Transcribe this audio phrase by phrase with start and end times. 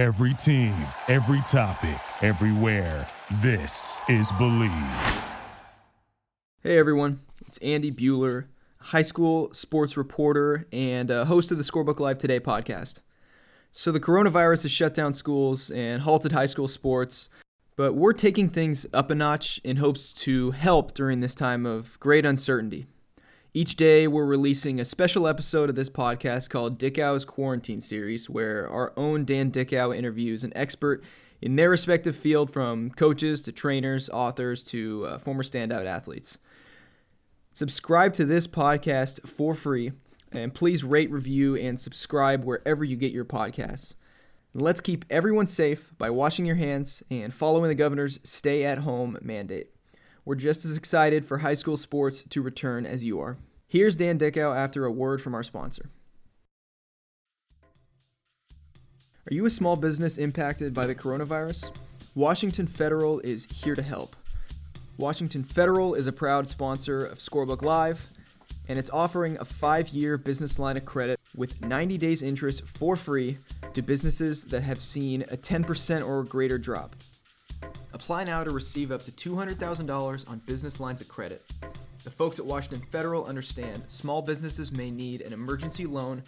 [0.00, 0.72] Every team,
[1.08, 3.06] every topic, everywhere.
[3.42, 5.24] This is Bleav.
[6.62, 8.46] Hey everyone, it's Andy Buhler,
[8.78, 13.00] high school sports reporter and uh, host of the Scorebook Live Today podcast.
[13.72, 17.28] So, the coronavirus has shut down schools and halted high school sports,
[17.76, 22.00] but we're taking things up a notch in hopes to help during this time of
[22.00, 22.86] great uncertainty.
[23.52, 28.68] Each day, we're releasing a special episode of this podcast called Dickau's Quarantine Series, where
[28.70, 31.02] our own Dan Dickau interviews an expert
[31.42, 36.38] in their respective field from coaches to trainers, authors to uh, former standout athletes.
[37.52, 39.90] Subscribe to this podcast for free,
[40.30, 43.96] and please rate, review, and subscribe wherever you get your podcasts.
[44.54, 49.18] Let's keep everyone safe by washing your hands and following the governor's stay at home
[49.20, 49.70] mandate.
[50.30, 53.36] We're just as excited for high school sports to return as you are.
[53.66, 55.90] Here's Dan Dickau after a word from our sponsor.
[59.28, 61.76] Are you a small business impacted by the coronavirus?
[62.14, 64.14] Washington Federal is here to help.
[64.98, 68.08] Washington Federal is a proud sponsor of Scorebook Live,
[68.68, 72.94] and it's offering a five year business line of credit with 90 days interest for
[72.94, 73.38] free
[73.72, 76.94] to businesses that have seen a 10% or greater drop.
[77.92, 81.42] Apply now to receive up to $200,000 on business lines of credit.
[82.04, 86.22] The folks at Washington Federal understand small businesses may need an emergency loan.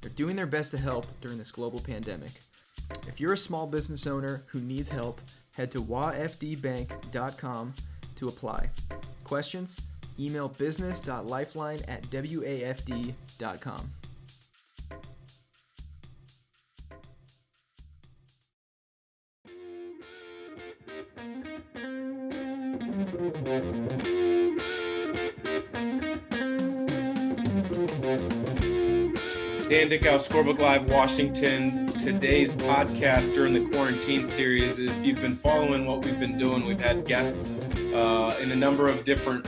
[0.00, 2.30] They're doing their best to help during this global pandemic.
[3.06, 5.20] If you're a small business owner who needs help,
[5.52, 7.74] head to wafdbank.com
[8.16, 8.70] to apply.
[9.24, 9.80] Questions?
[10.18, 13.92] Email business.lifeline at wafd.com.
[29.88, 31.86] Dan Dickau, Scorebook Live, Washington.
[31.94, 34.78] Today's podcast during the quarantine series.
[34.78, 37.48] If you've been following what we've been doing, we've had guests
[37.94, 39.46] uh, in a number of different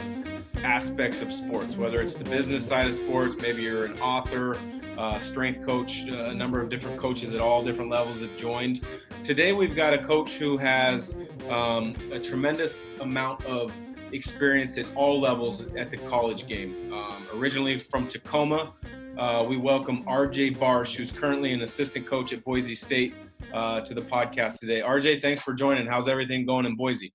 [0.64, 4.56] aspects of sports, whether it's the business side of sports, maybe you're an author,
[4.96, 8.80] uh, strength coach, uh, a number of different coaches at all different levels have joined.
[9.22, 11.16] Today, we've got a coach who has
[11.50, 13.74] um, a tremendous amount of
[14.12, 16.90] experience at all levels at the college game.
[16.92, 18.72] Um, originally from Tacoma,
[19.18, 23.14] uh, we welcome R-Jay Barsh, who's currently an assistant coach at Boise State,
[23.52, 24.80] uh, to the podcast today.
[24.80, 25.86] RJ, thanks for joining.
[25.86, 27.12] How's everything going in Boise?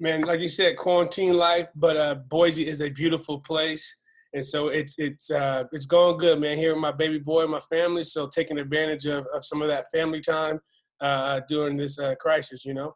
[0.00, 4.00] Man, like you said, quarantine life, but uh, Boise is a beautiful place,
[4.32, 6.58] and so it's it's uh, it's going good, man.
[6.58, 9.68] Here with my baby boy, and my family, so taking advantage of, of some of
[9.68, 10.58] that family time
[11.00, 12.94] uh, during this uh, crisis, you know.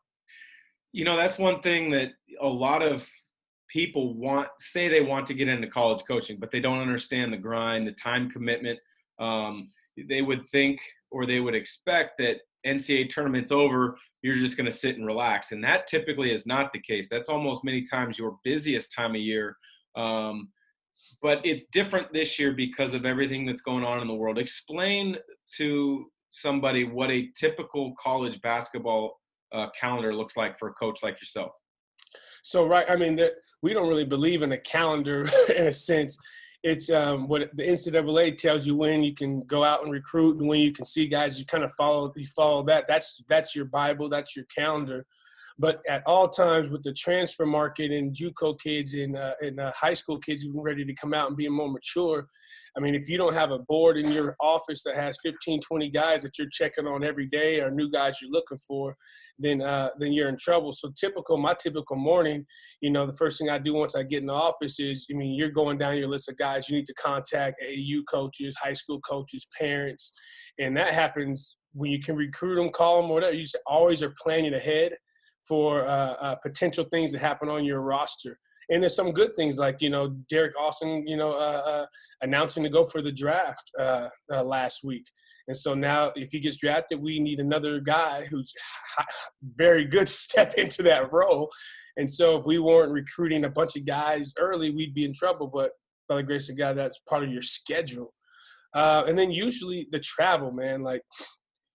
[0.93, 3.09] You know, that's one thing that a lot of
[3.73, 7.37] people want say they want to get into college coaching, but they don't understand the
[7.39, 8.79] grind, the time commitment.
[9.19, 9.69] Um,
[10.09, 14.77] they would think or they would expect that NCAA tournament's over, you're just going to
[14.77, 17.09] sit and relax, and that typically is not the case.
[17.09, 19.57] That's almost many times your busiest time of year.
[19.95, 20.49] Um,
[21.23, 24.39] but it's different this year because of everything that's going on in the world.
[24.39, 25.17] Explain
[25.57, 29.21] to somebody what a typical college basketball
[29.53, 31.53] uh, calendar looks like for a coach like yourself.
[32.43, 33.19] So right, I mean,
[33.67, 36.17] we don't really believe in a calendar in a sense.
[36.63, 40.49] It's um, what the NCAA tells you when you can go out and recruit and
[40.49, 41.37] when you can see guys.
[41.37, 42.85] You kind of follow you follow that.
[42.87, 44.09] That's that's your Bible.
[44.09, 45.05] That's your calendar.
[45.59, 49.73] But at all times, with the transfer market and JUCO kids and uh, and uh,
[49.73, 52.29] high school kids even ready to come out and being more mature,
[52.77, 55.91] I mean, if you don't have a board in your office that has 15, 20
[55.91, 58.97] guys that you're checking on every day or new guys you're looking for,
[59.39, 60.73] then uh, then you're in trouble.
[60.73, 62.45] So typical, my typical morning,
[62.81, 65.15] you know, the first thing I do once I get in the office is, I
[65.15, 68.73] mean, you're going down your list of guys you need to contact, AAU coaches, high
[68.75, 70.13] school coaches, parents,
[70.59, 73.35] and that happens when you can recruit them, call them, whatever.
[73.35, 74.93] You always are planning ahead
[75.47, 78.39] for uh, uh, potential things that happen on your roster
[78.69, 81.87] and there's some good things like you know Derrick Alston, you know, uh, uh,
[82.23, 85.07] announcing to go for the draft uh, uh last week.
[85.49, 88.53] And so now, if he gets drafted, we need another guy who's
[89.57, 91.51] very good to step into that role.
[91.97, 95.47] And so, if we weren't recruiting a bunch of guys early, we'd be in trouble.
[95.47, 95.71] But
[96.09, 98.13] by the grace of God, that's part of your schedule.
[98.75, 100.83] Uh, and then usually the travel, man.
[100.83, 101.03] Like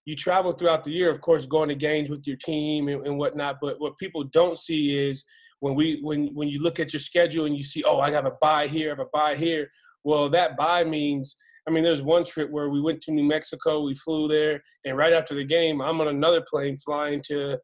[0.05, 3.17] you travel throughout the year, of course, going to games with your team and, and
[3.17, 3.57] whatnot.
[3.61, 5.23] But what people don't see is
[5.61, 8.25] when we when when you look at your schedule and you see, oh, I have
[8.25, 9.71] a bye here, I have a bye here.
[10.03, 11.35] Well, that bye means,
[11.67, 14.97] I mean, there's one trip where we went to New Mexico, we flew there, and
[14.97, 17.57] right after the game, I'm on another plane flying to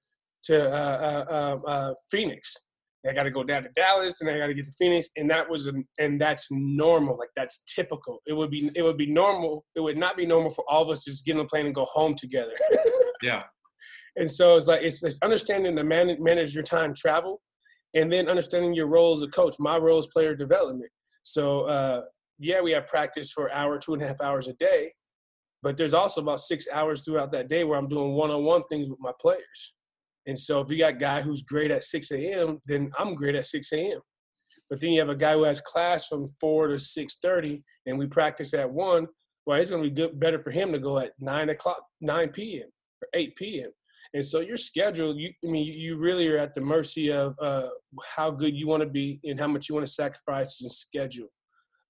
[0.43, 2.55] to uh, uh, um, uh, Phoenix,
[3.07, 5.29] I got to go down to Dallas, and I got to get to Phoenix, and
[5.29, 7.17] that was an, and that's normal.
[7.17, 8.21] Like that's typical.
[8.25, 9.65] It would be it would be normal.
[9.75, 11.65] It would not be normal for all of us to just get on a plane
[11.65, 12.53] and go home together.
[13.21, 13.43] yeah.
[14.19, 17.39] And so it's like it's, it's understanding to manage manage your time travel,
[17.93, 19.55] and then understanding your role as a coach.
[19.59, 20.91] My role is player development.
[21.23, 22.01] So uh,
[22.39, 24.91] yeah, we have practice for hour, two and a half hours a day,
[25.63, 28.99] but there's also about six hours throughout that day where I'm doing one-on-one things with
[28.99, 29.73] my players.
[30.27, 33.35] And so if you got a guy who's great at 6 a.m., then I'm great
[33.35, 34.01] at 6 a.m.
[34.69, 38.07] But then you have a guy who has class from 4 to 6.30 and we
[38.07, 39.07] practice at 1,
[39.45, 42.29] well, it's going to be good, better for him to go at 9 o'clock, 9
[42.29, 42.67] p.m.
[43.01, 43.71] or 8 p.m.
[44.13, 47.67] And so your schedule, you, I mean, you really are at the mercy of uh,
[48.15, 51.27] how good you want to be and how much you want to sacrifice and schedule.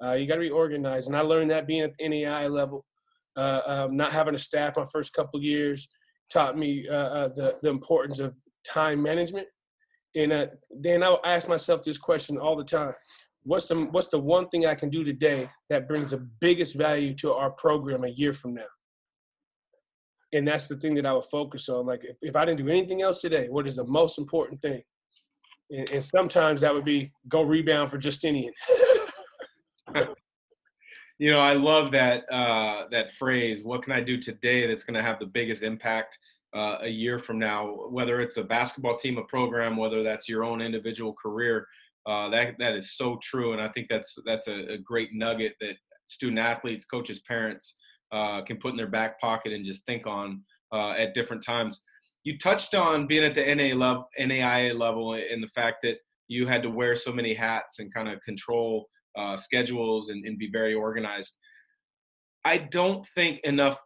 [0.04, 1.08] Uh, you got to be organized.
[1.08, 2.86] And I learned that being at the NAI level,
[3.36, 5.88] uh, um, not having a staff my first couple years,
[6.30, 8.34] taught me uh, uh, the the importance of
[8.66, 9.48] time management.
[10.16, 12.94] And uh, then I ask myself this question all the time:
[13.44, 17.14] What's the what's the one thing I can do today that brings the biggest value
[17.16, 18.66] to our program a year from now?
[20.34, 21.86] And that's the thing that I would focus on.
[21.86, 24.82] Like, if, if I didn't do anything else today, what is the most important thing?
[25.70, 28.54] And, and sometimes that would be go rebound for Justinian.
[31.20, 33.64] you know, I love that uh, that phrase.
[33.64, 36.18] What can I do today that's going to have the biggest impact
[36.56, 37.88] uh, a year from now?
[37.90, 41.68] Whether it's a basketball team, a program, whether that's your own individual career,
[42.06, 43.54] uh, that that is so true.
[43.54, 45.76] And I think that's that's a, a great nugget that
[46.06, 47.76] student athletes, coaches, parents
[48.12, 50.42] uh, can put in their back pocket and just think on
[50.74, 51.82] uh, at different times.
[52.24, 55.96] You touched on being at the NA level, NAIA level, and the fact that
[56.28, 60.38] you had to wear so many hats and kind of control uh, schedules and, and
[60.38, 61.38] be very organized.
[62.46, 63.78] I don't think enough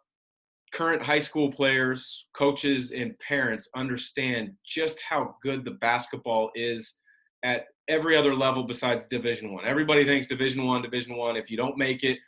[0.73, 6.95] current high school players, coaches, and parents understand just how good the basketball is
[7.43, 9.65] at every other level besides Division One.
[9.65, 11.35] Everybody thinks Division One, Division One.
[11.35, 12.19] If you don't make it,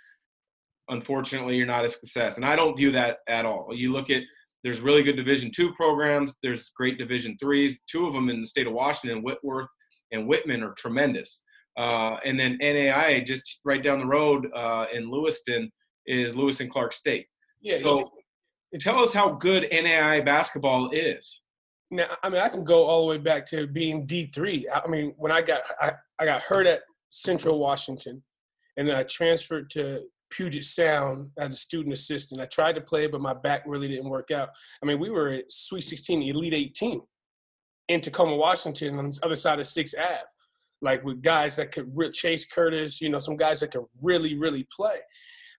[0.90, 2.38] unfortunately, you're not a success.
[2.38, 3.70] And I don't view that at all.
[3.74, 4.24] You look at
[4.64, 6.34] there's really good Division two programs.
[6.42, 7.80] There's great Division threes.
[7.90, 9.68] Two of them in the state of Washington, Whitworth
[10.12, 11.44] and Whitman, are tremendous.
[11.78, 15.72] Uh, and then NAI just right down the road uh, in Lewiston
[16.06, 17.26] is Lewis and Clark State.
[17.62, 17.78] Yeah.
[17.80, 18.12] So
[18.72, 18.80] yeah.
[18.80, 21.42] tell us how good NAI basketball is.
[21.92, 24.68] Now, I mean, I can go all the way back to being D three.
[24.74, 28.24] I mean, when I got I, I got hurt at Central Washington,
[28.78, 30.02] and then I transferred to
[30.36, 32.42] Puget Sound as a student assistant.
[32.42, 34.50] I tried to play, but my back really didn't work out.
[34.82, 37.02] I mean, we were at Sweet 16, Elite 18
[37.90, 40.24] in Tacoma, Washington, on the other side of Sixth Ave
[40.84, 44.38] like with guys that could re- Chase Curtis, you know, some guys that could really,
[44.38, 44.98] really play.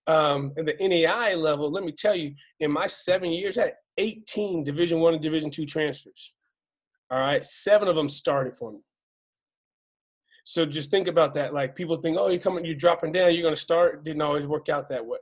[0.06, 3.74] Um, and the NAI level, let me tell you, in my seven years, I had
[3.96, 6.34] 18 Division One and Division Two transfers.
[7.10, 8.80] All right, seven of them started for me.
[10.44, 11.54] So just think about that.
[11.54, 14.04] Like people think, oh, you're coming, you're dropping down, you're going to start.
[14.04, 15.18] Didn't always work out that way.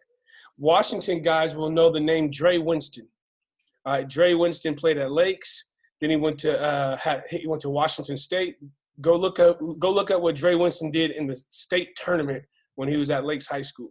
[0.59, 3.09] Washington guys will know the name Dre Winston.
[3.85, 5.67] All right, Dre Winston played at Lakes.
[6.01, 8.57] Then he went to uh, had, he went to Washington State.
[9.01, 12.89] Go look up go look at what Dre Winston did in the state tournament when
[12.89, 13.91] he was at Lakes High School.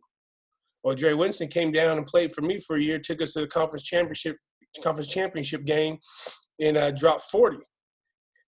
[0.83, 3.41] Well, Dre Winston came down and played for me for a year, took us to
[3.41, 4.37] the conference championship
[4.83, 5.97] conference championship game,
[6.59, 7.57] and uh, dropped 40,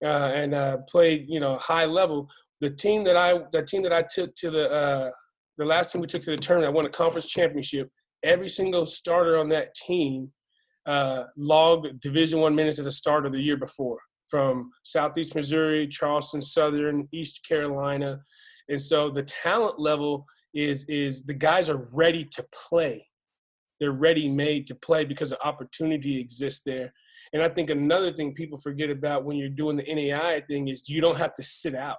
[0.03, 2.29] uh, and uh, played you know high level.
[2.63, 5.11] The team that I the team that I took to the uh,
[5.57, 7.89] the last team we took to the tournament, I won a conference championship.
[8.23, 10.31] Every single starter on that team
[10.85, 13.99] uh, logged Division One minutes as a starter the year before
[14.29, 18.21] from Southeast Missouri, Charleston Southern, East Carolina.
[18.69, 23.05] And so the talent level is is the guys are ready to play.
[23.81, 26.93] They're ready made to play because the opportunity exists there.
[27.33, 30.87] And I think another thing people forget about when you're doing the NAI thing is
[30.87, 31.97] you don't have to sit out.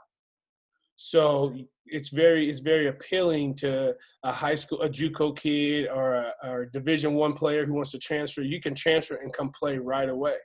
[0.96, 1.54] So
[1.86, 6.66] it's very it's very appealing to a high school a JUCO kid or a, or
[6.66, 8.42] Division One player who wants to transfer.
[8.42, 10.36] You can transfer and come play right away.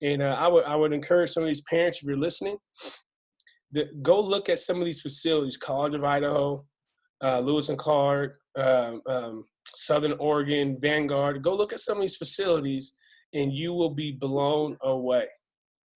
[0.00, 2.56] And uh, I would I would encourage some of these parents, if you're listening,
[3.72, 6.64] that go look at some of these facilities: College of Idaho,
[7.22, 9.44] uh, Lewis and Clark, um, um,
[9.74, 11.42] Southern Oregon, Vanguard.
[11.42, 12.92] Go look at some of these facilities,
[13.32, 15.26] and you will be blown away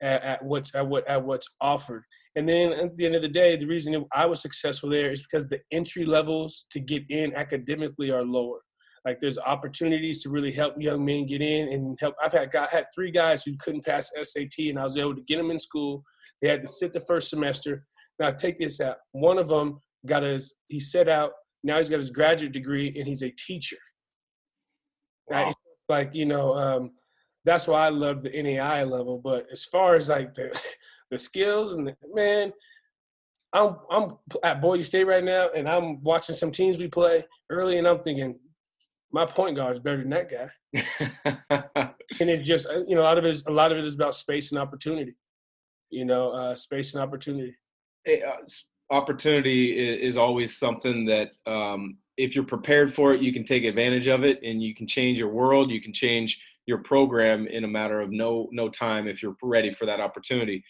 [0.02, 2.04] at, at what's at what at what's offered.
[2.36, 5.22] And then at the end of the day, the reason I was successful there is
[5.22, 8.58] because the entry levels to get in academically are lower.
[9.06, 12.14] Like there's opportunities to really help young men get in and help.
[12.22, 15.22] I've had got had three guys who couldn't pass SAT, and I was able to
[15.22, 16.02] get them in school.
[16.42, 17.86] They had to sit the first semester.
[18.18, 18.96] Now take this out.
[19.12, 21.32] One of them got his he set out.
[21.62, 23.78] Now he's got his graduate degree and he's a teacher.
[25.28, 25.44] Wow.
[25.44, 25.54] Right?
[25.88, 26.90] Like you know, um,
[27.46, 29.18] that's why I love the NAI level.
[29.18, 30.60] But as far as like the
[31.10, 32.52] the skills and the, man,
[33.52, 37.78] I'm I'm at Boise State right now, and I'm watching some teams we play early,
[37.78, 38.38] and I'm thinking
[39.12, 40.50] my point guard is better than that guy.
[42.20, 43.84] and it's just uh, you know a lot of it is a lot of it
[43.84, 45.14] is about space and opportunity.
[45.88, 47.54] You know, uh, space and opportunity.
[48.04, 48.42] Hey, uh,
[48.90, 49.72] opportunity
[50.04, 54.24] is, always something that um, if you're prepared for it, you can take advantage of
[54.24, 55.70] it, and you can change your world.
[55.70, 59.72] You can change your program in a matter of no no time if you're ready
[59.72, 60.62] for that opportunity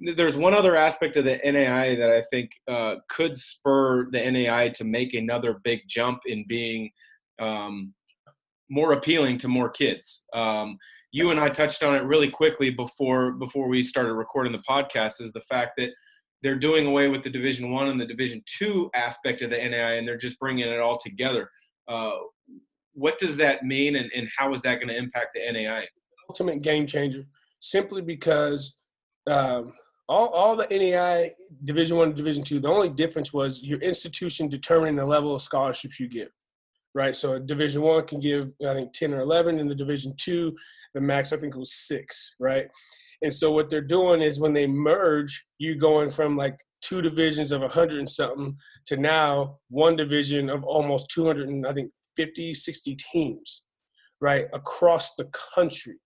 [0.00, 4.70] there's one other aspect of the NAI that I think uh, could spur the NAI
[4.70, 6.90] to make another big jump in being
[7.40, 7.92] um,
[8.70, 10.22] more appealing to more kids.
[10.32, 10.78] Um,
[11.12, 15.20] you and I touched on it really quickly before before we started recording the podcast.
[15.20, 15.90] Is the fact that
[16.42, 19.94] they're doing away with the Division One and the Division Two aspect of the NAI,
[19.94, 21.50] and they're just bringing it all together.
[21.88, 22.12] Uh,
[23.00, 25.86] what does that mean, and, and how is that going to impact the NAI?
[26.28, 27.24] Ultimate game changer,
[27.60, 28.78] simply because
[29.26, 29.72] um,
[30.06, 31.30] all, all the NAI
[31.64, 32.60] Division One, Division Two.
[32.60, 36.28] The only difference was your institution determining the level of scholarships you give,
[36.94, 37.16] right?
[37.16, 40.54] So Division One can give I think ten or eleven, and the Division Two,
[40.94, 42.66] the max I think was six, right?
[43.22, 47.52] And so what they're doing is when they merge, you going from like two divisions
[47.52, 52.54] of 100 and something to now one division of almost 200 and I think 50,
[52.54, 53.62] 60 teams,
[54.20, 55.96] right, across the country.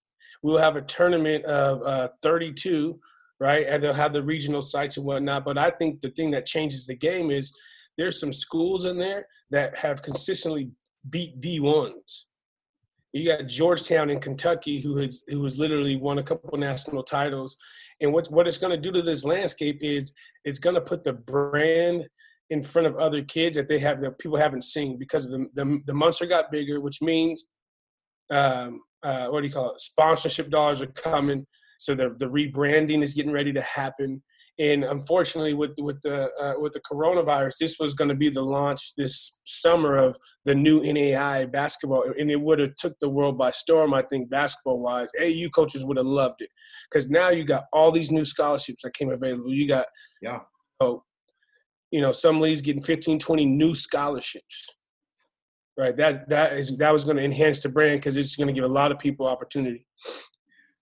[0.43, 2.99] We'll have a tournament of uh, 32
[3.39, 3.65] right?
[3.67, 5.45] And they'll have the regional sites and whatnot.
[5.45, 7.53] But I think the thing that changes the game is
[7.97, 10.71] there's some schools in there that have consistently
[11.09, 12.25] beat D1s.
[13.13, 17.55] You got Georgetown in Kentucky, who has who has literally won a couple national titles.
[18.01, 21.05] And what what it's going to do to this landscape is it's going to put
[21.05, 22.07] the brand
[22.49, 25.79] in front of other kids that they have that people haven't seen because the the,
[25.85, 27.47] the Munster got bigger, which means
[28.31, 29.81] um, uh, what do you call it?
[29.81, 31.45] Sponsorship dollars are coming.
[31.79, 34.23] So the the rebranding is getting ready to happen.
[34.57, 38.41] And unfortunately, with with the uh, with the coronavirus, this was going to be the
[38.41, 43.37] launch this summer of the new NAI basketball, and it would have took the world
[43.37, 43.93] by storm.
[43.93, 46.49] I think basketball wise, AAU coaches would have loved it
[46.89, 49.53] because now you got all these new scholarships that came available.
[49.53, 49.87] You got
[50.21, 50.39] yeah,
[50.79, 51.03] oh,
[51.91, 54.69] you know, some leagues getting 15, 20 new scholarships.
[55.77, 58.53] Right, that that is that was going to enhance the brand because it's going to
[58.53, 59.85] give a lot of people opportunity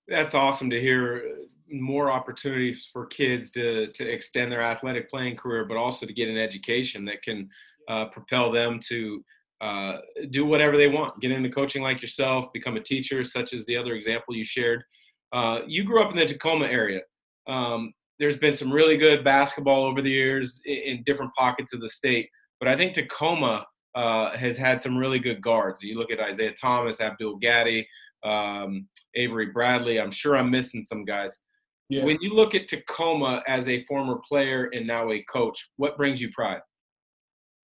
[0.08, 1.24] that's awesome to hear
[1.70, 6.30] more opportunities for kids to to extend their athletic playing career, but also to get
[6.30, 7.50] an education that can
[7.90, 9.24] uh, propel them to
[9.62, 9.98] uh,
[10.32, 11.20] do whatever they want.
[11.20, 14.84] Get into coaching like yourself, become a teacher, such as the other example you shared.
[15.32, 17.02] Uh, you grew up in the Tacoma area.
[17.48, 21.82] Um, there's been some really good basketball over the years in, in different pockets of
[21.82, 22.30] the state,
[22.60, 23.66] but I think Tacoma
[23.96, 25.82] uh, has had some really good guards.
[25.82, 27.88] You look at Isaiah Thomas, Abdul Gaddy,
[28.24, 30.00] um, Avery Bradley.
[30.00, 31.44] I'm sure I'm missing some guys.
[31.90, 32.06] Yeah.
[32.06, 36.22] When you look at Tacoma as a former player and now a coach, what brings
[36.22, 36.62] you pride?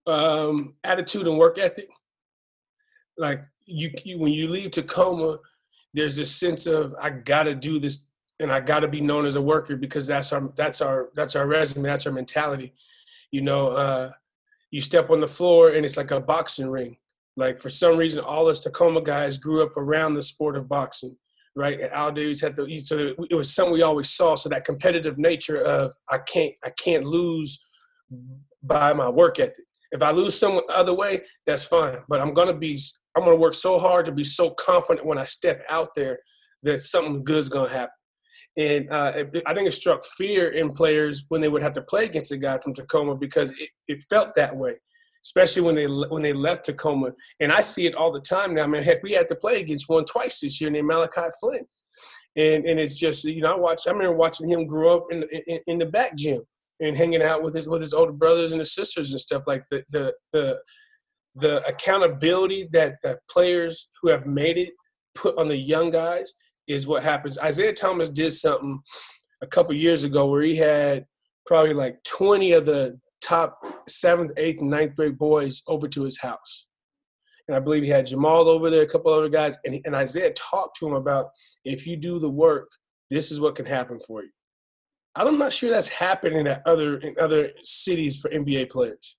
[0.05, 1.87] Um, attitude and work ethic.
[3.17, 5.37] Like you, you, when you leave Tacoma,
[5.93, 8.05] there's this sense of I gotta do this
[8.39, 11.47] and I gotta be known as a worker because that's our that's our that's our
[11.47, 12.73] resume, that's our mentality.
[13.31, 14.11] You know, uh,
[14.71, 16.97] you step on the floor and it's like a boxing ring.
[17.35, 21.15] Like for some reason, all us Tacoma guys grew up around the sport of boxing,
[21.55, 21.79] right?
[21.79, 24.35] And Al had the so it was something we always saw.
[24.35, 27.59] So that competitive nature of I can't I can't lose
[28.63, 29.65] by my work ethic.
[29.91, 31.97] If I lose some other way, that's fine.
[32.07, 32.79] But I'm gonna be
[33.15, 36.19] I'm gonna work so hard to be so confident when I step out there
[36.63, 37.93] that something good's gonna happen.
[38.59, 39.13] And uh,
[39.47, 42.37] I think it struck fear in players when they would have to play against a
[42.37, 44.75] guy from Tacoma because it, it felt that way
[45.25, 47.11] especially when they when they left Tacoma.
[47.39, 48.63] And I see it all the time now.
[48.63, 51.65] I mean, heck, we had to play against one twice this year named Malachi Flynn,
[52.35, 53.87] and and it's just you know I watched.
[53.87, 56.41] I remember watching him grow up in in, in the back gym
[56.79, 59.63] and hanging out with his with his older brothers and his sisters and stuff like
[59.69, 60.59] the the the
[61.35, 64.69] the accountability that that players who have made it
[65.15, 66.33] put on the young guys
[66.69, 67.37] is what happens.
[67.39, 68.79] Isaiah Thomas did something
[69.41, 71.05] a couple years ago where he had
[71.45, 76.19] probably like 20 of the top seventh, eighth, and ninth grade boys over to his
[76.19, 76.67] house.
[77.47, 79.57] And I believe he had Jamal over there, a couple other guys.
[79.65, 81.29] And, and Isaiah talked to him about
[81.65, 82.69] if you do the work,
[83.09, 84.29] this is what can happen for you.
[85.15, 89.17] I'm not sure that's happening at other in other cities for NBA players.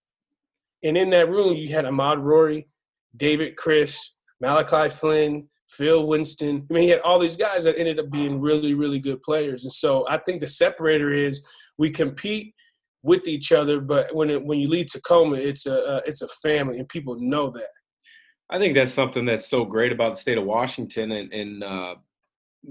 [0.84, 2.68] And in that room, you had Ahmaad Rorie,
[3.16, 6.66] David Crisp, Malachi Flynn, Phil Winston.
[6.68, 9.64] I mean, he had all these guys that ended up being really, really good players.
[9.64, 11.46] And so I think the separator is
[11.78, 12.54] we compete
[13.02, 13.80] with each other.
[13.80, 17.16] But when it, when you leave Tacoma, it's a uh, it's a family, and people
[17.18, 17.68] know that.
[18.50, 21.94] I think that's something that's so great about the state of Washington, and, and uh,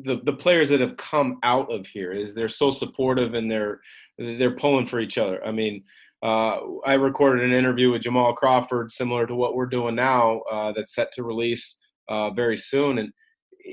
[0.04, 3.80] the the players that have come out of here is they're so supportive and they're
[4.18, 5.44] they're pulling for each other.
[5.46, 5.84] I mean,
[6.22, 10.74] uh, I recorded an interview with Jamal Crawford, similar to what we're doing now, uh,
[10.74, 11.78] that's set to release
[12.10, 13.12] uh, very soon, and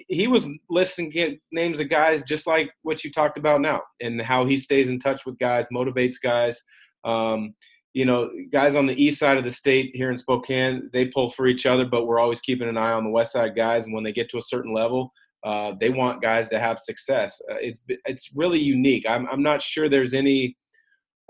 [0.09, 4.45] he was listing names of guys just like what you talked about now, and how
[4.45, 6.63] he stays in touch with guys, motivates guys.
[7.05, 7.55] Um,
[7.95, 11.31] you know, guys on the east side of the state here in Spokane, they pull
[11.31, 13.87] for each other, but we're always keeping an eye on the west side guys.
[13.87, 15.11] And when they get to a certain level,
[15.45, 17.41] uh, they want guys to have success.
[17.51, 19.05] Uh, it's it's really unique.
[19.09, 20.57] I'm I'm not sure there's any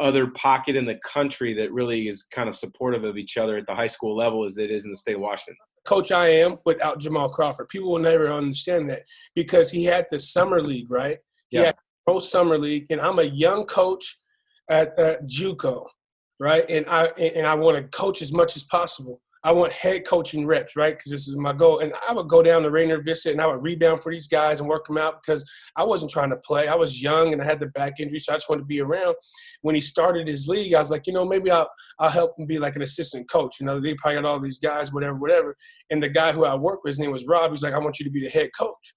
[0.01, 3.67] other pocket in the country that really is kind of supportive of each other at
[3.67, 5.57] the high school level as it is in the state of Washington.
[5.87, 7.69] Coach I am without Jamal Crawford.
[7.69, 9.03] People will never understand that
[9.35, 11.19] because he had the summer league, right?
[11.51, 11.61] Yeah.
[11.61, 11.77] He had
[12.07, 14.17] pro summer league, and I'm a young coach
[14.69, 15.87] at, at JUCO,
[16.41, 16.65] right?
[16.69, 19.21] And I and I want to coach as much as possible.
[19.47, 20.99] I want head coaching reps, right?
[20.99, 21.79] Because this is my goal.
[21.79, 24.59] And I would go down to Rainier Vista and I would rebound for these guys
[24.59, 26.67] and work them out because I wasn't trying to play.
[26.67, 28.81] I was young and I had the back injury, so I just wanted to be
[28.81, 29.15] around.
[29.63, 32.47] When he started his league, I was like, you know, maybe I'll I'll help him
[32.47, 33.61] be like an assistant coach.
[33.61, 35.57] You know, they probably got all these guys, whatever, whatever.
[35.91, 37.53] And the guy who I worked with, his name was Rob.
[37.53, 38.95] He's like, I want you to be the head coach.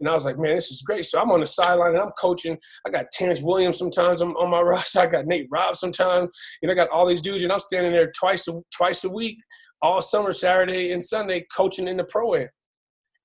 [0.00, 1.04] And I was like, man, this is great.
[1.04, 2.58] So I'm on the sideline and I'm coaching.
[2.84, 4.98] I got Terrence Williams sometimes I'm on my roster.
[4.98, 6.36] I got Nate Robb sometimes.
[6.60, 9.38] And I got all these dudes, and I'm standing there twice a, twice a week
[9.82, 12.48] all summer, Saturday and Sunday, coaching in the pro am.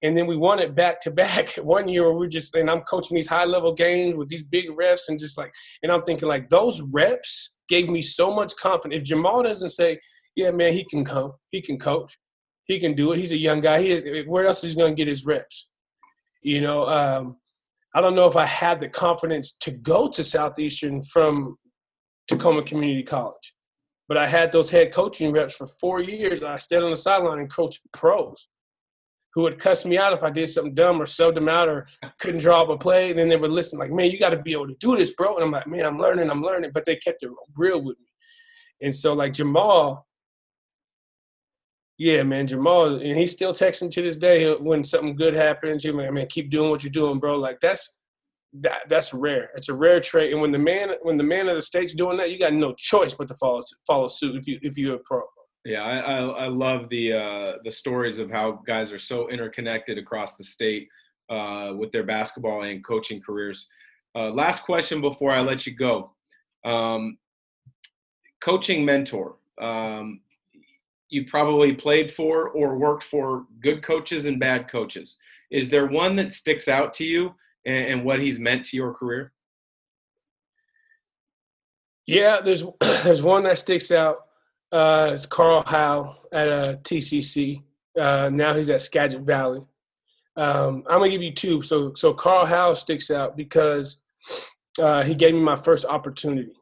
[0.04, 1.50] And then we won it back to back.
[1.58, 4.70] One year where we're just, and I'm coaching these high level games with these big
[4.76, 5.52] reps, and just like,
[5.84, 9.00] and I'm thinking like those reps gave me so much confidence.
[9.00, 10.00] If Jamal doesn't say,
[10.36, 12.18] "Yeah, man, he can come, he can coach,
[12.66, 13.18] he can do it.
[13.18, 13.82] He's a young guy.
[13.82, 14.28] He is.
[14.28, 15.70] Where else is he going to get his reps?"
[16.44, 17.38] You know, um,
[17.96, 21.58] I don't know if I had the confidence to go to Southeastern from
[22.28, 23.56] Tacoma Community College.
[24.08, 26.42] But I had those head coaching reps for four years.
[26.42, 28.48] I stayed on the sideline and coached pros
[29.34, 31.88] who would cuss me out if I did something dumb or subbed them out or
[32.18, 33.12] couldn't draw up a play.
[33.12, 35.14] And then they would listen, like, man, you got to be able to do this,
[35.14, 35.36] bro.
[35.36, 36.72] And I'm like, man, I'm learning, I'm learning.
[36.74, 38.08] But they kept it real with me.
[38.82, 40.08] And so, like, Jamal,
[42.00, 45.84] yeah, man, Jamal, and he's still texting to this day when something good happens.
[45.84, 47.38] He's like, man, keep doing what you're doing, bro.
[47.38, 47.96] Like, that's
[48.54, 49.50] that that's rare.
[49.56, 50.32] It's a rare trait.
[50.32, 52.74] And when the man when the man of the state's doing that, you got no
[52.74, 55.22] choice but to follow follow suit if you if you're a pro.
[55.66, 59.98] Yeah, I, I, I love the uh, the stories of how guys are so interconnected
[59.98, 60.88] across the state
[61.30, 63.68] uh, with their basketball and coaching careers.
[64.16, 66.12] Uh, last question before I let you go.
[66.66, 67.18] Um,
[68.40, 69.36] coaching mentor.
[69.62, 70.22] Um,
[71.10, 75.18] you've probably played for or worked for good coaches and bad coaches.
[75.52, 77.34] Is there one that sticks out to you
[77.68, 79.34] and, and what he's meant to your career?
[82.08, 82.64] Yeah, there's
[83.04, 84.18] there's one that sticks out.
[84.72, 87.62] Uh, it's Carl Howe at uh, TCC.
[88.00, 89.62] Uh, now he's at Skagit Valley.
[90.36, 91.62] Um, I'm gonna give you two.
[91.62, 93.98] So so Carl Howe sticks out because
[94.80, 96.54] uh, he gave me my first opportunity,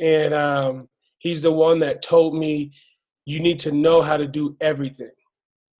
[0.00, 2.72] and um, he's the one that told me
[3.24, 5.10] you need to know how to do everything,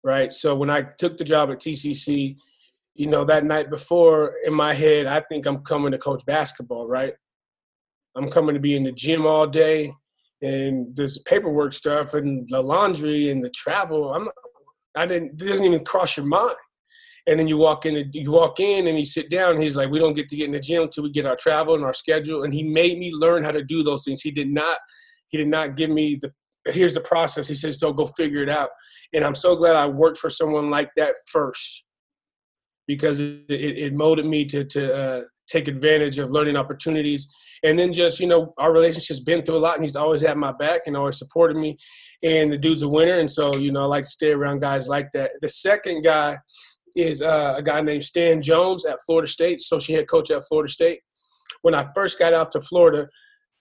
[0.02, 0.32] right?
[0.32, 2.36] So when I took the job at TCC,
[2.96, 6.88] you know, that night before in my head, I think I'm coming to coach basketball,
[6.88, 7.14] right?
[8.16, 9.92] I'm coming to be in the gym all day
[10.42, 14.14] and there's paperwork stuff and the laundry and the travel.
[14.14, 14.28] I'm
[14.96, 16.56] I didn't it doesn't even cross your mind.
[17.26, 19.90] And then you walk in you walk in and you sit down and he's like,
[19.90, 21.94] We don't get to get in the gym until we get our travel and our
[21.94, 22.44] schedule.
[22.44, 24.22] And he made me learn how to do those things.
[24.22, 24.78] He did not
[25.28, 26.32] he did not give me the
[26.72, 27.48] here's the process.
[27.48, 28.70] He says, Don't go figure it out.
[29.12, 31.85] And I'm so glad I worked for someone like that first
[32.86, 37.28] because it, it, molded me to, to uh, take advantage of learning opportunities.
[37.62, 40.36] And then just, you know, our relationship's been through a lot and he's always had
[40.36, 41.78] my back and always supported me.
[42.22, 43.18] And the dude's a winner.
[43.18, 45.32] And so, you know, I like to stay around guys like that.
[45.40, 46.38] The second guy
[46.94, 50.72] is uh, a guy named Stan Jones at Florida State, associate head coach at Florida
[50.72, 51.00] State.
[51.62, 53.08] When I first got out to Florida,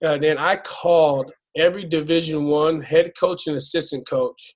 [0.04, 4.56] uh, then I called every Division One head coach and assistant coach,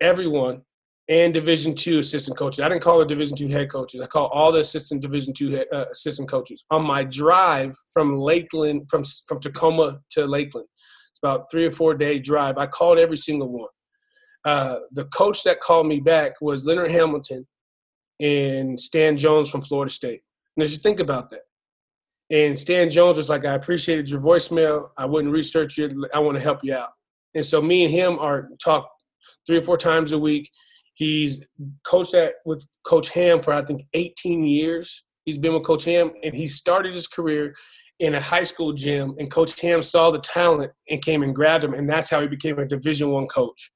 [0.00, 0.62] everyone,
[1.08, 2.60] and Division two assistant coaches.
[2.60, 4.00] I didn't call the Division two head coaches.
[4.00, 8.88] I call all the assistant Division two uh, assistant coaches on my drive from Lakeland,
[8.90, 10.68] from from Tacoma to Lakeland.
[11.10, 12.58] It's about three or four day drive.
[12.58, 13.68] I called every single one.
[14.44, 17.46] Uh, the coach that called me back was Leonard Hamilton
[18.20, 20.22] and Stan Jones from Florida State.
[20.56, 21.42] And just think about that.
[22.30, 24.90] And Stan Jones was like, "I appreciated your voicemail.
[24.98, 25.94] I wouldn't research it.
[26.12, 26.90] I want to help you out."
[27.34, 28.90] And so me and him are talk
[29.46, 30.50] three or four times a week
[30.98, 31.40] He's
[31.84, 35.04] coached at with Coach Ham for I think 18 years.
[35.24, 37.54] He's been with Coach Ham, and he started his career
[38.00, 39.14] in a high school gym.
[39.16, 42.26] And Coach Ham saw the talent and came and grabbed him, and that's how he
[42.26, 43.70] became a Division One coach.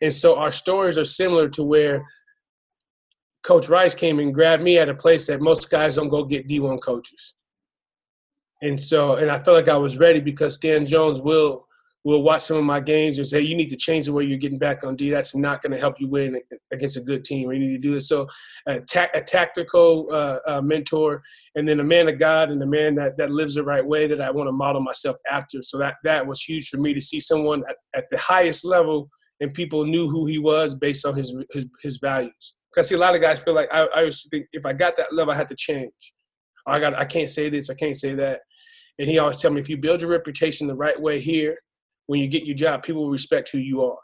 [0.00, 2.06] And so our stories are similar to where
[3.42, 6.48] Coach Rice came and grabbed me at a place that most guys don't go get
[6.48, 7.34] D1 coaches.
[8.62, 11.65] And so, and I felt like I was ready because Stan Jones will
[12.06, 14.38] will watch some of my games and say, you need to change the way you're
[14.38, 15.10] getting back on D.
[15.10, 16.40] That's not going to help you win
[16.72, 17.50] against a good team.
[17.50, 18.08] You need to do this.
[18.08, 18.28] So,
[18.66, 21.22] a, ta- a tactical uh, uh, mentor,
[21.56, 24.06] and then a man of God and a man that, that lives the right way
[24.06, 25.62] that I want to model myself after.
[25.62, 29.10] So that that was huge for me to see someone at, at the highest level
[29.40, 32.54] and people knew who he was based on his his, his values.
[32.72, 34.72] Because see, a lot of guys feel like I, I used to think if I
[34.72, 36.12] got that level, I had to change.
[36.68, 38.40] I got I can't say this, I can't say that.
[38.98, 41.58] And he always tell me if you build your reputation the right way here,
[42.06, 43.98] when you get your job, people will respect who you are.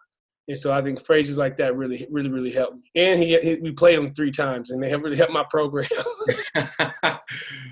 [0.49, 2.91] And so I think phrases like that really, really, really helped me.
[2.97, 5.89] And he, he we played them three times, and they have really helped my program.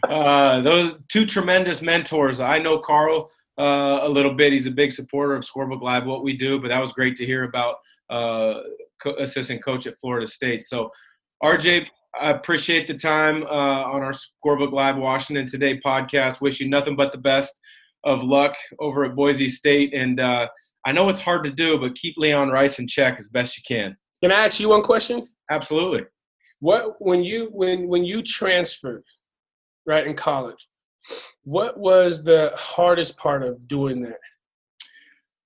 [0.08, 2.38] uh, those two tremendous mentors.
[2.38, 4.52] I know Carl uh, a little bit.
[4.52, 6.60] He's a big supporter of Scorebook Live, what we do.
[6.60, 7.76] But that was great to hear about
[8.08, 8.60] uh,
[9.02, 10.64] co- assistant coach at Florida State.
[10.64, 10.90] So,
[11.42, 11.86] R-Jay,
[12.18, 13.46] I appreciate the time uh,
[13.84, 16.40] on our Scorebook Live Washington Today podcast.
[16.40, 17.58] Wish you nothing but the best
[18.04, 19.94] of luck over at Boise State.
[19.94, 20.48] And uh,
[20.84, 23.62] I know it's hard to do, but keep Leon Rice in check as best you
[23.66, 23.96] can.
[24.22, 25.26] Can I ask you one question?
[25.50, 26.04] Absolutely.
[26.60, 29.04] What when you when when you transferred,
[29.86, 30.68] right in college,
[31.44, 34.18] what was the hardest part of doing that?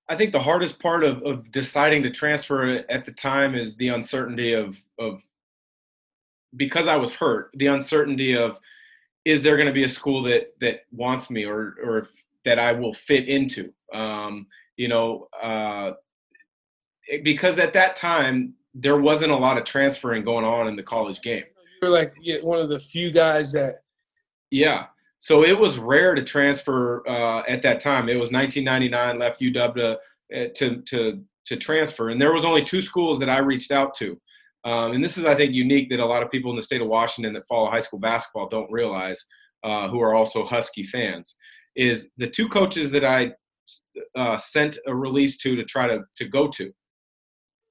[0.09, 3.89] I think the hardest part of, of deciding to transfer at the time is the
[3.89, 5.21] uncertainty of of
[6.57, 8.59] because I was hurt, the uncertainty of
[9.25, 12.59] is there going to be a school that that wants me or or if that
[12.59, 13.73] I will fit into.
[13.93, 15.91] Um, you know, uh,
[17.23, 21.21] because at that time there wasn't a lot of transferring going on in the college
[21.21, 21.43] game.
[21.81, 23.83] You're like one of the few guys that.
[24.51, 24.85] Yeah.
[25.19, 28.09] So it was rare to transfer uh, at that time.
[28.09, 32.09] It was 1999, left UW to, uh, to, to, to transfer.
[32.09, 34.19] And there was only two schools that I reached out to.
[34.65, 36.81] Um, and this is, I think, unique that a lot of people in the state
[36.81, 39.25] of Washington that follow high school basketball don't realize,
[39.63, 41.35] uh, who are also Husky fans
[41.75, 43.33] is the two coaches that I
[44.15, 46.73] uh, sent a release to to try to, to go to.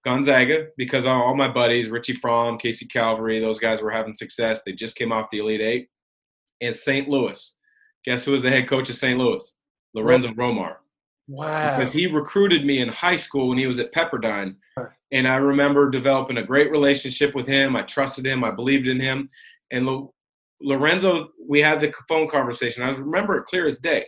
[0.05, 4.61] Gonzaga, because all my buddies, Richie Frahm, Casey Calvary, those guys were having success.
[4.65, 5.89] They just came off the Elite Eight.
[6.61, 7.09] And St.
[7.09, 7.55] Louis.
[8.05, 9.19] Guess who was the head coach of St.
[9.19, 9.55] Louis?
[9.95, 10.77] Lorenzo Romar.
[11.27, 11.79] Wow.
[11.79, 14.57] Because he recruited me in high school when he was at Pepperdine.
[15.13, 17.77] And I remember developing a great relationship with him.
[17.77, 18.45] I trusted him.
[18.45, 19.31] I believed in him.
[19.71, 19.87] And
[20.61, 22.83] Lorenzo, we had the phone conversation.
[22.83, 24.07] I remember it clear as day.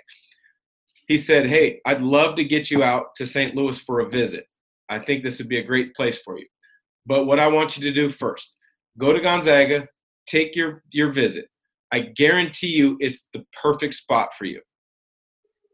[1.09, 3.55] He said, Hey, I'd love to get you out to St.
[3.55, 4.47] Louis for a visit.
[4.89, 6.47] I think this would be a great place for you.
[7.07, 8.53] But what I want you to do first,
[8.99, 9.87] go to Gonzaga,
[10.27, 11.49] take your, your visit.
[11.93, 14.61] I guarantee you it's the perfect spot for you.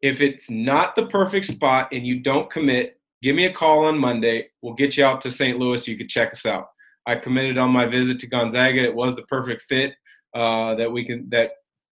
[0.02, 3.98] If it's not the perfect spot and you don't commit, give me a call on
[3.98, 4.48] Monday.
[4.60, 5.58] We'll get you out to St.
[5.58, 5.86] Louis.
[5.86, 6.66] You can check us out.
[7.06, 8.82] I committed on my visit to Gonzaga.
[8.82, 9.94] It was the perfect fit
[10.34, 11.52] uh, that we can that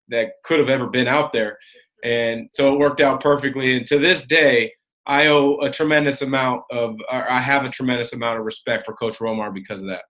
[0.09, 1.57] that could have ever been out there,
[2.03, 3.77] and so it worked out perfectly.
[3.77, 4.71] And to this day,
[5.05, 9.19] I owe a tremendous amount of I have a tremendous amount of respect for Coach
[9.19, 10.03] Romar because of that.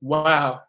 [0.00, 0.60] Wow,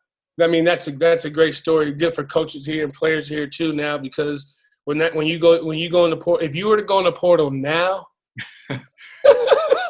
[0.41, 1.93] I mean that's a that's a great story.
[1.93, 4.53] Good for coaches here and players here too now because
[4.85, 6.83] when that when you go when you go in the portal, if you were to
[6.83, 8.05] go in the portal now,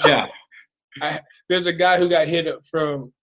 [0.05, 0.25] yeah.
[1.01, 3.13] I, there's a guy who got hit from,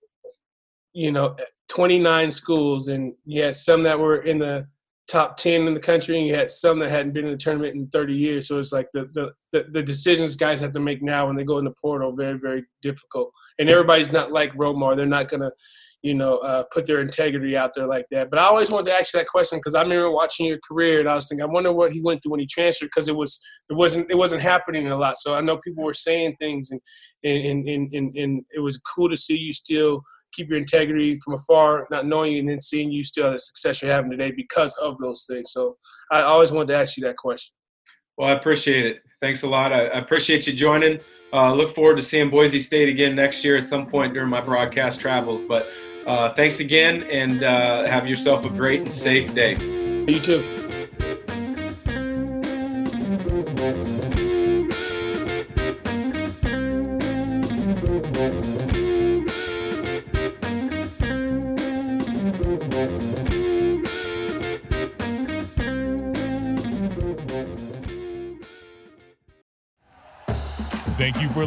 [0.92, 1.36] you know,
[1.74, 4.66] 29 schools, and you had some that were in the
[5.08, 7.74] top 10 in the country, and you had some that hadn't been in the tournament
[7.74, 8.48] in 30 years.
[8.48, 11.44] So it's like the, the, the, the decisions guys have to make now when they
[11.44, 13.32] go in the portal very, very difficult.
[13.58, 14.96] And everybody's not like Romar.
[14.96, 15.50] They're not going to,
[16.02, 18.30] you know, uh, put their integrity out there like that.
[18.30, 21.00] But I always wanted to ask you that question because I remember watching your career,
[21.00, 23.16] and I was thinking, I wonder what he went through when he transferred because it
[23.16, 25.16] was it wasn't it wasn't happening a lot.
[25.18, 26.80] So I know people were saying things, and
[27.24, 30.02] and and and, and it was cool to see you still–
[30.34, 33.38] keep your integrity from afar, not knowing you, and then seeing you still have the
[33.38, 35.52] success you're having today because of those things.
[35.52, 35.76] So
[36.10, 37.54] I always wanted to ask you that question.
[38.16, 38.98] Well, I appreciate it.
[39.20, 39.72] Thanks a lot.
[39.72, 41.00] I, appreciate you joining.
[41.32, 44.40] Uh, look forward to seeing Boise State again next year at some point during my
[44.40, 45.42] broadcast travels.
[45.42, 45.66] But
[46.06, 49.56] uh, thanks again, and uh, have yourself a great and safe day.
[50.06, 50.73] You too.